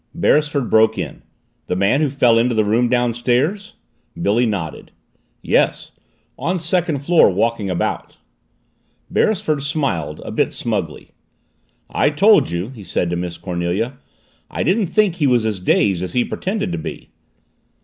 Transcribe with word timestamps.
Beresford 0.15 0.67
broke 0.71 0.97
in. 0.97 1.21
"The 1.67 1.75
man 1.75 2.01
who 2.01 2.09
fell 2.09 2.39
into 2.39 2.55
the 2.55 2.65
room 2.65 2.89
downstairs?" 2.89 3.75
Billy 4.19 4.47
nodded. 4.47 4.91
"Yes. 5.43 5.91
On 6.39 6.57
second 6.57 7.03
floor, 7.05 7.29
walking 7.29 7.69
around." 7.69 8.17
Beresford 9.11 9.61
smiled, 9.61 10.19
a 10.25 10.31
bit 10.31 10.53
smugly. 10.53 11.11
"I 11.87 12.09
told 12.09 12.49
you!" 12.49 12.69
he 12.69 12.83
said 12.83 13.11
to 13.11 13.15
Miss 13.15 13.37
Cornelia. 13.37 13.97
"I 14.49 14.63
didn't 14.63 14.87
think 14.87 15.17
he 15.17 15.27
was 15.27 15.45
as 15.45 15.59
dazed 15.59 16.01
as 16.01 16.13
he 16.13 16.25
pretended 16.25 16.71
to 16.71 16.79
be." 16.79 17.11